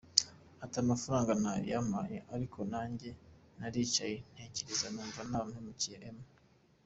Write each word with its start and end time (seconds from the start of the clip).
Ati 0.63 0.77
“Amafaranga 0.83 1.31
ntayo 1.41 1.63
yampaye 1.73 2.17
ariko 2.35 2.59
nanjye 2.71 3.09
naricaye 3.57 4.15
ndatekereza 4.33 4.87
numva 4.93 5.21
naba 5.29 5.45
mpemukiye 5.51 5.97
M. 6.17 6.19